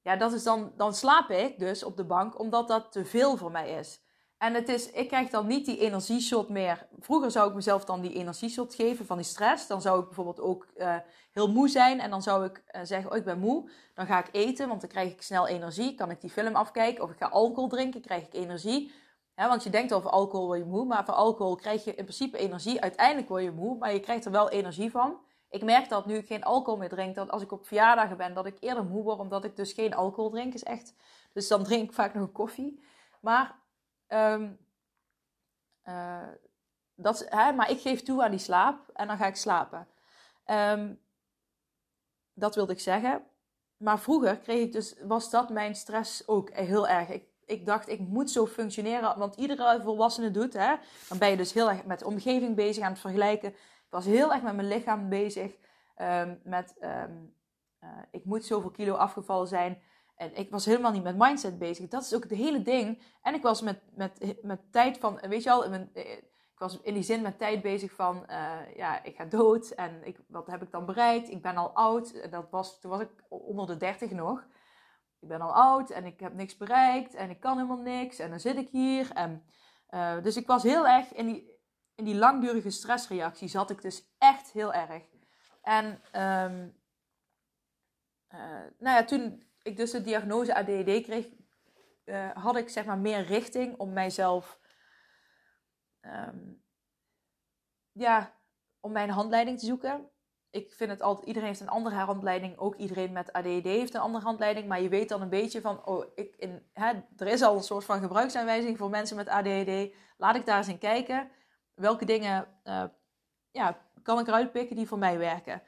[0.01, 3.37] ja, dat is dan, dan slaap ik dus op de bank, omdat dat te veel
[3.37, 4.01] voor mij is.
[4.37, 6.87] En het is, ik krijg dan niet die energieshot meer.
[6.99, 9.67] Vroeger zou ik mezelf dan die energieshot geven van die stress.
[9.67, 10.95] Dan zou ik bijvoorbeeld ook uh,
[11.31, 11.99] heel moe zijn.
[11.99, 13.69] En dan zou ik uh, zeggen, oh ik ben moe.
[13.93, 15.95] Dan ga ik eten, want dan krijg ik snel energie.
[15.95, 17.03] Kan ik die film afkijken.
[17.03, 18.91] Of ik ga alcohol drinken, krijg ik energie.
[19.35, 20.85] Want je denkt over alcohol word je moe.
[20.85, 22.81] Maar voor alcohol krijg je in principe energie.
[22.81, 25.27] Uiteindelijk word je moe, maar je krijgt er wel energie van.
[25.49, 28.33] Ik merk dat nu ik geen alcohol meer drink, dat als ik op verjaardagen ben,
[28.33, 30.53] dat ik eerder moe word, omdat ik dus geen alcohol drink.
[30.53, 30.93] Is echt,
[31.33, 32.83] dus dan drink ik vaak nog een koffie.
[33.19, 33.55] Maar,
[34.07, 34.57] um,
[35.85, 36.27] uh,
[36.95, 39.87] dat, hè, maar ik geef toe aan die slaap en dan ga ik slapen.
[40.45, 41.01] Um,
[42.33, 43.23] dat wilde ik zeggen.
[43.77, 47.09] Maar vroeger kreeg ik dus, was dat mijn stress ook heel erg.
[47.09, 50.53] Ik, ik dacht, ik moet zo functioneren, want iedere volwassene doet.
[50.53, 50.75] Hè,
[51.09, 53.55] dan ben je dus heel erg met de omgeving bezig aan het vergelijken
[53.89, 55.57] was heel erg met mijn lichaam bezig.
[56.01, 57.35] Um, met, um,
[57.83, 59.81] uh, ik moet zoveel kilo afgevallen zijn.
[60.15, 61.87] En ik was helemaal niet met mindset bezig.
[61.87, 63.01] Dat is ook het hele ding.
[63.21, 66.81] En ik was met, met, met tijd van, weet je al, mijn, eh, ik was
[66.81, 69.69] in die zin met tijd bezig van, uh, ja, ik ga dood.
[69.69, 71.29] En ik, wat heb ik dan bereikt?
[71.29, 72.31] Ik ben al oud.
[72.31, 74.47] Dat was, toen was ik onder de 30 nog.
[75.19, 78.19] Ik ben al oud en ik heb niks bereikt en ik kan helemaal niks.
[78.19, 79.11] En dan zit ik hier.
[79.13, 79.43] En,
[80.23, 81.58] dus ik was heel erg in die,
[81.99, 85.03] in die langdurige stressreactie zat ik dus echt heel erg.
[85.61, 86.75] En um,
[88.33, 91.27] uh, nou ja, toen ik dus de diagnose ADHD kreeg,
[92.05, 94.59] uh, had ik zeg maar meer richting om mijzelf,
[96.01, 96.63] um,
[97.91, 98.35] ja,
[98.79, 100.09] om mijn handleiding te zoeken.
[100.49, 102.57] Ik vind het altijd, iedereen heeft een andere handleiding.
[102.57, 104.67] Ook iedereen met ADHD heeft een andere handleiding.
[104.67, 107.85] Maar je weet dan een beetje van, oh, ik hè, er is al een soort
[107.85, 109.93] van gebruiksaanwijzing voor mensen met ADHD.
[110.17, 111.31] Laat ik daar eens in kijken
[111.79, 112.83] welke dingen uh,
[113.51, 115.61] ja, kan ik eruit pikken die voor mij werken.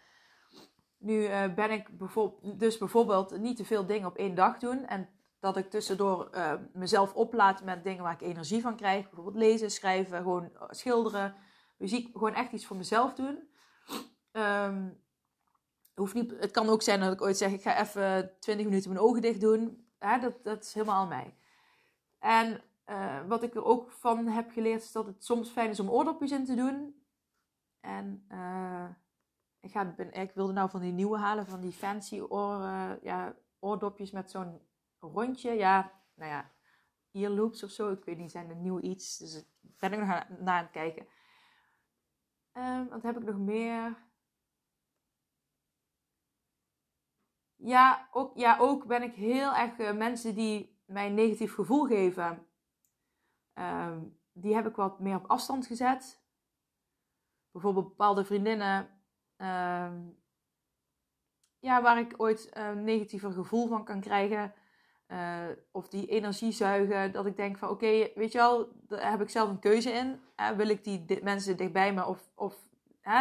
[0.98, 4.86] Nu uh, ben ik bijvoorbeeld, dus bijvoorbeeld niet te veel dingen op één dag doen.
[4.86, 9.04] En dat ik tussendoor uh, mezelf oplaad met dingen waar ik energie van krijg.
[9.04, 11.36] Bijvoorbeeld lezen, schrijven, gewoon schilderen,
[11.78, 12.10] muziek.
[12.14, 13.50] Gewoon echt iets voor mezelf doen.
[14.32, 15.02] Um,
[15.96, 18.90] hoeft niet, het kan ook zijn dat ik ooit zeg, ik ga even 20 minuten
[18.90, 19.88] mijn ogen dicht doen.
[20.00, 21.36] Dat, dat is helemaal aan mij.
[22.20, 25.80] En uh, wat ik er ook van heb geleerd is dat het soms fijn is
[25.80, 27.04] om oordopjes in te doen.
[27.80, 28.90] En uh,
[29.60, 33.36] ik, ga, ben, ik wilde nou van die nieuwe halen, van die fancy uh, ja,
[33.60, 34.62] oordopjes met zo'n
[35.00, 35.52] rondje.
[35.52, 36.52] Ja, nou ja,
[37.12, 37.92] earloops of zo.
[37.92, 39.18] Ik weet niet, zijn er nieuw iets.
[39.18, 41.08] Dus ik ben ik nog naar aan het kijken.
[42.54, 44.10] Um, wat heb ik nog meer?
[47.56, 52.51] Ja, ook, ja, ook ben ik heel erg mensen die mij een negatief gevoel geven
[53.56, 56.24] Um, die heb ik wat meer op afstand gezet.
[57.52, 58.80] Bijvoorbeeld bepaalde vriendinnen.
[59.38, 60.20] Um,
[61.60, 64.54] ja, waar ik ooit een negatiever gevoel van kan krijgen.
[65.08, 67.12] Uh, of die energie zuigen.
[67.12, 70.22] Dat ik denk van oké, weet je wel, daar heb ik zelf een keuze in.
[70.40, 72.70] Uh, wil ik die mensen dichtbij me of, of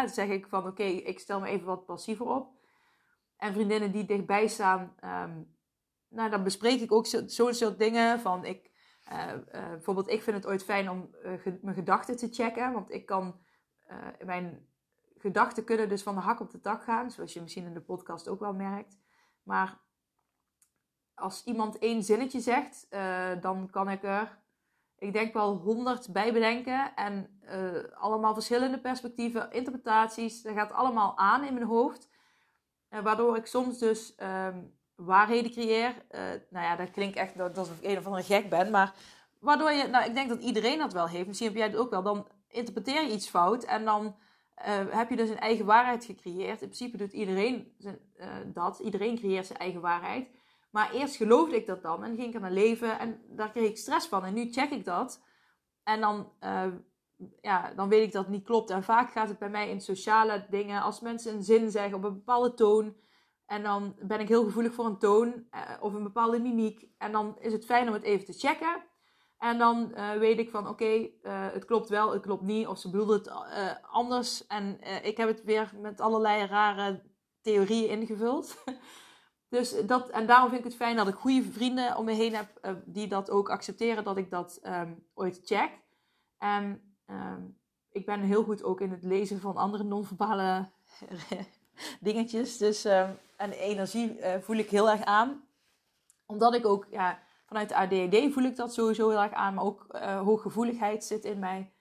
[0.06, 2.58] zeg ik van oké, ik stel me even wat passiever op.
[3.36, 5.56] En vriendinnen die dichtbij staan, um,
[6.08, 8.69] nou dan bespreek ik ook zo'n zo soort dingen van ik
[9.12, 12.72] uh, uh, bijvoorbeeld, ik vind het ooit fijn om ge mijn gedachten te checken.
[12.72, 13.40] Want ik kan,
[14.24, 14.68] mijn
[15.18, 17.10] gedachten kunnen dus van de hak op de tak gaan.
[17.10, 18.98] Zoals je misschien in de podcast ook wel merkt.
[19.42, 19.78] Maar
[21.14, 22.86] als iemand één zinnetje zegt,
[23.40, 24.38] dan kan ik er,
[24.98, 26.94] ik denk wel honderd bij bedenken.
[26.94, 27.40] En
[27.94, 30.42] allemaal verschillende perspectieven, interpretaties.
[30.42, 32.10] Dat gaat allemaal aan in mijn hoofd.
[32.88, 34.16] waardoor ik soms dus...
[34.22, 35.94] Um, waarheden creëer.
[36.10, 38.70] Uh, nou ja, dat klinkt echt alsof ik een of andere gek ben.
[38.70, 38.94] Maar
[39.38, 41.26] waardoor je, nou ik denk dat iedereen dat wel heeft.
[41.26, 42.02] Misschien heb jij het ook wel.
[42.02, 46.62] Dan interpreteer je iets fout en dan uh, heb je dus een eigen waarheid gecreëerd.
[46.62, 48.78] In principe doet iedereen zijn, uh, dat.
[48.78, 50.28] Iedereen creëert zijn eigen waarheid.
[50.70, 53.68] Maar eerst geloofde ik dat dan en ging ik aan mijn leven en daar kreeg
[53.68, 54.24] ik stress van.
[54.24, 55.22] En nu check ik dat.
[55.82, 56.32] En dan
[57.40, 58.70] ja, dan weet ik dat het niet klopt.
[58.70, 60.82] En vaak gaat het bij mij in sociale dingen.
[60.82, 62.94] Als mensen een zin zeggen op een bepaalde toon.
[63.50, 66.86] En dan ben ik heel gevoelig voor een toon eh, of een bepaalde mimiek.
[66.98, 68.82] En dan is het fijn om het even te checken.
[69.38, 71.08] En dan uh, weet ik van oké, uh,
[71.52, 72.66] het klopt wel, het klopt niet.
[72.66, 73.30] Of ze bedoelde het
[73.82, 74.46] anders.
[74.46, 77.02] En ik heb het weer met allerlei rare
[77.40, 78.64] theorieën ingevuld.
[79.54, 82.34] dus dat, en daarom vind ik het fijn dat ik goede vrienden om me heen
[82.34, 85.70] heb die dat ook accepteren dat ik dat um, ooit check.
[86.38, 87.58] En um,
[87.90, 90.68] ik ben heel goed ook in het lezen van andere non-verbale
[92.00, 92.56] dingetjes.
[92.56, 95.44] Dus um, en energie voel ik heel erg aan.
[96.26, 97.18] Omdat ik ook, ja,
[97.50, 99.54] vanuit de ADHD voel ik dat sowieso heel erg aan.
[99.54, 101.72] Maar ook uh, hooggevoeligheid zit in mij.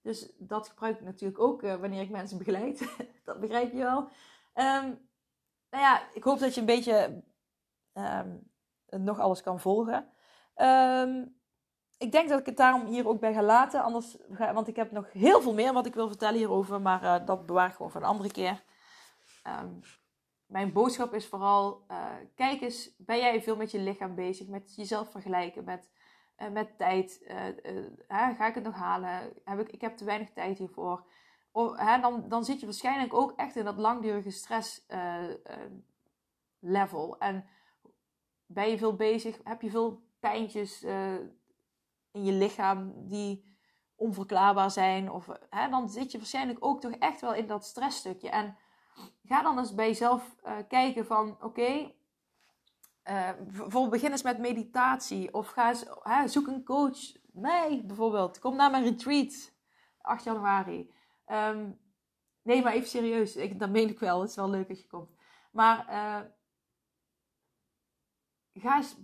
[0.00, 2.88] Dus dat gebruik ik natuurlijk ook uh, wanneer ik mensen begeleid.
[3.24, 3.98] dat begrijp je wel.
[3.98, 5.08] Um,
[5.70, 7.22] nou ja, ik hoop dat je een beetje
[7.92, 8.50] um,
[8.86, 10.08] nog alles kan volgen.
[10.56, 11.40] Um,
[11.98, 13.82] ik denk dat ik het daarom hier ook bij ga laten.
[13.82, 16.80] Anders ga, want ik heb nog heel veel meer wat ik wil vertellen hierover.
[16.80, 18.62] Maar dat bewaar ik gewoon voor een andere keer.
[20.52, 24.48] Mijn boodschap is vooral: uh, kijk eens, ben jij veel met je lichaam bezig?
[24.48, 25.90] Met jezelf vergelijken, met,
[26.38, 27.24] uh, met tijd.
[28.08, 29.32] ga ik het nog halen?
[29.44, 31.06] Heb ik, ik heb te weinig tijd hiervoor.
[32.00, 34.86] Dan, dan zit je waarschijnlijk ook echt in dat langdurige stress
[36.58, 37.18] level.
[37.18, 37.44] En
[38.46, 39.40] ben je veel bezig?
[39.44, 40.84] Heb je veel pijntjes?
[42.12, 43.56] in je lichaam die
[43.94, 45.10] onverklaarbaar zijn.
[45.10, 48.30] Of, dan zit je waarschijnlijk ook toch echt wel in dat stressstukje.
[48.30, 48.56] En
[49.24, 51.92] ga dan eens bij jezelf uh, kijken van oké,
[53.08, 55.34] uh, bijvoorbeeld begin eens met meditatie.
[55.34, 57.12] Of ga eens, hè, zoek een coach.
[57.32, 58.38] Mij bijvoorbeeld.
[58.38, 59.52] Kom naar mijn retreat.
[60.00, 60.92] 8 januari.
[61.26, 61.80] Um,
[62.42, 63.36] nee, maar even serieus.
[63.36, 64.20] Ik, dat meen ik wel.
[64.20, 65.10] Het is wel leuk dat je komt.
[65.50, 66.20] Maar uh,
[68.62, 68.96] ga eens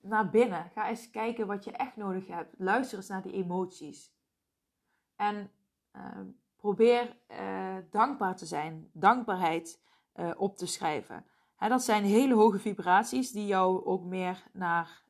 [0.00, 0.70] naar binnen.
[0.70, 2.54] Ga eens kijken wat je echt nodig hebt.
[2.58, 4.12] Luister eens naar die emoties.
[5.16, 5.50] En
[5.92, 6.20] uh,
[6.60, 8.90] probeer uh, dankbaar te zijn.
[8.92, 9.80] Dankbaarheid
[10.14, 11.26] uh, op te schrijven.
[11.56, 15.02] Hè, dat zijn hele hoge vibraties die jou ook meer naar,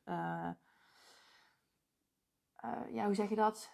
[2.91, 3.71] ja, hoe zeg je dat?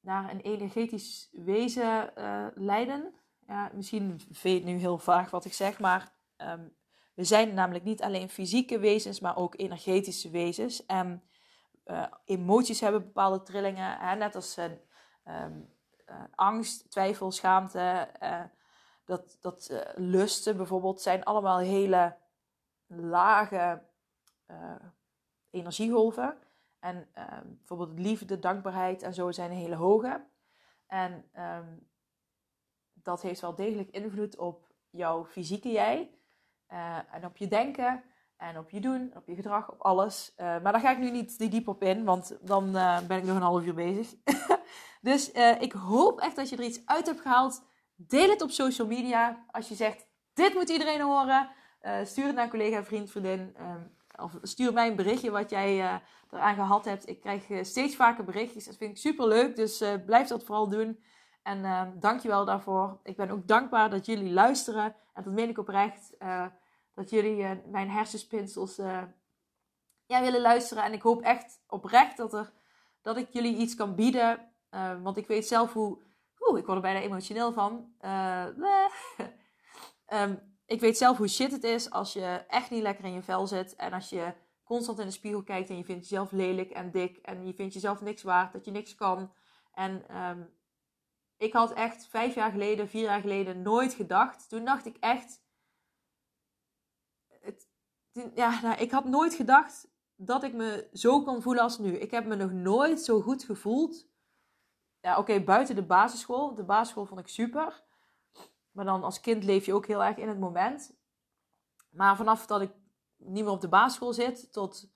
[0.00, 2.12] Naar een energetisch wezen
[2.54, 3.14] leiden.
[3.46, 6.76] Ja, misschien je nu heel vaag wat ik zeg, maar um,
[7.14, 10.86] we zijn namelijk niet alleen fysieke wezens, maar ook energetische wezens.
[10.86, 11.22] En
[12.24, 14.16] emoties hebben bepaalde trillingen, hè?
[14.16, 14.52] net als
[15.24, 15.77] um,
[16.34, 18.08] angst, twijfel, schaamte,
[19.04, 22.16] dat, dat lusten bijvoorbeeld, zijn allemaal hele
[22.86, 23.82] lage
[25.50, 26.38] energiegolven.
[26.78, 30.26] En ehm, bijvoorbeeld liefde, dankbaarheid en zo zijn hele hoge.
[30.86, 31.88] En um,
[32.92, 36.10] dat heeft wel degelijk invloed op jouw fysieke jij.
[37.10, 38.02] En op je denken
[38.36, 40.32] en op je doen, op je gedrag, op alles.
[40.36, 42.72] Maar daar ga ik nu niet diep op in, want dan
[43.06, 44.14] ben ik nog een half uur bezig.
[45.00, 47.64] dus ik hoop echt dat je er iets uit hebt gehaald.
[47.94, 49.44] Deel het op social media.
[49.50, 51.50] Als je zegt, dit moet iedereen horen.
[52.04, 53.56] stuur het naar een collega, vriend, vriendin.
[53.60, 57.08] Um, of stuur mij een berichtje wat jij eraan gehad hebt.
[57.08, 58.64] Ik krijg steeds vaker berichtjes.
[58.64, 59.56] Dat vind ik super leuk.
[59.56, 60.98] Dus blijf dat vooral doen.
[61.42, 63.00] En uh, dankjewel daarvoor.
[63.02, 64.94] Ik ben ook dankbaar dat jullie luisteren.
[65.14, 66.14] En dat meen ik oprecht.
[66.18, 66.46] Uh,
[66.94, 69.02] dat jullie uh, mijn hersenspinsels uh,
[70.06, 70.84] willen luisteren.
[70.84, 72.52] En ik hoop echt oprecht dat, er,
[73.02, 74.52] dat ik jullie iets kan bieden.
[75.02, 75.98] Want ik weet zelf hoe...
[76.40, 77.92] Oeh, ik word er bijna emotioneel van.
[80.08, 83.22] um, ik weet zelf hoe shit het is als je echt niet lekker in je
[83.22, 83.76] vel zit.
[83.76, 87.16] En als je constant in de spiegel kijkt en je vindt jezelf lelijk en dik.
[87.16, 89.32] En je vindt jezelf niks waard, dat je niks kan.
[89.72, 90.56] En um,
[91.36, 94.48] ik had echt vijf jaar geleden, vier jaar geleden nooit gedacht.
[94.48, 95.42] Toen dacht ik echt.
[97.40, 97.68] Het,
[98.34, 101.96] ja, nou, ik had nooit gedacht dat ik me zo kon voelen als nu.
[101.96, 104.07] Ik heb me nog nooit zo goed gevoeld.
[105.00, 106.54] Ja, oké, buiten de basisschool.
[106.54, 107.82] De basisschool vond ik super.
[108.70, 110.96] Maar dan als kind leef je ook heel erg in het moment.
[111.90, 112.72] Maar vanaf dat ik
[113.16, 114.90] niet meer op de basisschool zit tot,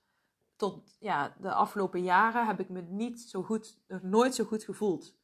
[0.55, 5.15] tot ja, de afgelopen jaren heb ik me niet zo goed, nooit zo goed gevoeld.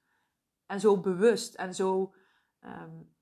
[0.66, 2.14] En zo bewust en zo.
[2.62, 3.16] Um,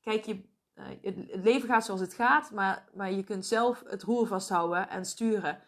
[0.00, 0.42] kijk, je,
[0.74, 4.88] uh, het, leven gaat zoals het gaat, maar, maar je kunt zelf het roer vasthouden
[4.88, 5.62] en sturen.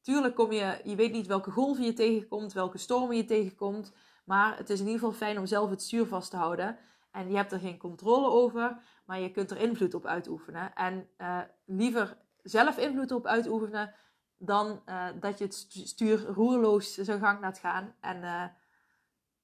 [0.00, 3.92] Tuurlijk kom je, je weet niet welke golven je tegenkomt, welke stormen je tegenkomt.
[4.28, 6.78] Maar het is in ieder geval fijn om zelf het stuur vast te houden.
[7.10, 10.74] En je hebt er geen controle over, maar je kunt er invloed op uitoefenen.
[10.74, 13.94] En uh, liever zelf invloed op uitoefenen
[14.38, 17.94] dan uh, dat je het stuur roerloos zijn gang laat gaan.
[18.00, 18.52] En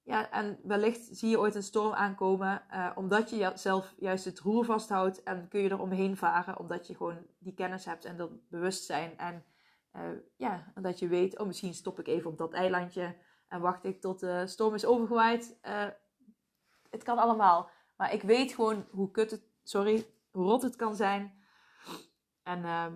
[0.03, 2.63] ja, en wellicht zie je ooit een storm aankomen,
[2.95, 6.97] omdat je zelf juist het roer vasthoudt en kun je er omheen varen, omdat je
[6.97, 9.19] gewoon die kennis hebt en dat bewustzijn.
[9.19, 9.45] En
[10.37, 13.17] ja, dat je weet, oh misschien stop ik even op dat eilandje
[13.49, 15.59] En wacht ik tot de storm is overgewaaid.
[15.63, 15.87] Uh,
[16.91, 17.71] het kan allemaal.
[17.97, 21.43] Maar ik weet gewoon hoe kut het, sorry, hoe rot het kan zijn.
[22.43, 22.87] En uh,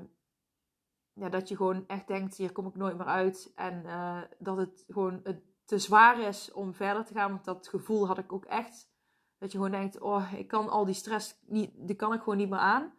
[1.12, 3.52] ja, dat je gewoon echt denkt, hier kom ik nooit meer uit.
[3.54, 5.22] En uh, dat het gewoon
[5.64, 7.30] te zwaar is om verder te gaan.
[7.30, 8.90] Want dat gevoel had ik ook echt.
[9.38, 12.36] Dat je gewoon denkt, oh, ik kan al die stress niet, die kan ik gewoon
[12.36, 12.94] niet meer aan.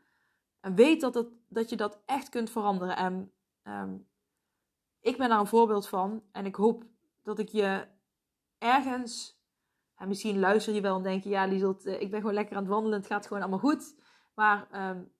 [0.60, 2.96] En weet dat, het, dat je dat echt kunt veranderen.
[2.96, 3.34] En
[3.64, 4.08] um,
[5.00, 6.24] ik ben daar een voorbeeld van.
[6.32, 6.84] En ik hoop
[7.24, 7.88] dat ik je
[8.58, 9.40] ergens.
[9.96, 12.56] En misschien luister je wel en denk je, ja, Lieselt, eh, ik ben gewoon lekker
[12.56, 12.98] aan het wandelen.
[12.98, 13.96] Het gaat gewoon allemaal goed.
[14.36, 15.12] Maar um,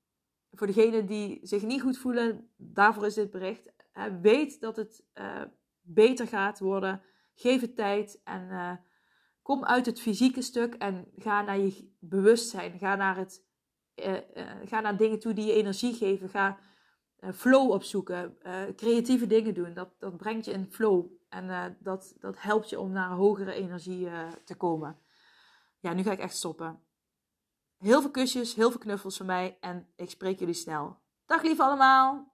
[0.52, 3.72] voor degenen die zich niet goed voelen, daarvoor is dit bericht.
[4.22, 5.42] Weet dat het uh,
[5.82, 7.02] beter gaat worden.
[7.36, 8.72] Geef het tijd en uh,
[9.42, 12.80] kom uit het fysieke stuk en ga naar je bewustzijn.
[12.80, 13.46] Ga naar, het,
[14.66, 16.30] ga naar dingen toe die je energie geven.
[16.30, 16.60] Ga
[17.34, 18.38] flow opzoeken.
[18.76, 19.74] creatieve dingen doen.
[19.74, 21.19] Dat, dat brengt je in flow.
[21.30, 24.10] En dat, dat helpt je om naar hogere energie
[24.46, 25.00] te komen.
[25.80, 26.84] Ja, nu ga ik echt stoppen.
[27.78, 31.00] Heel veel kusjes, heel veel knuffels van mij en ik spreek jullie snel.
[31.26, 32.34] Dag lief allemaal!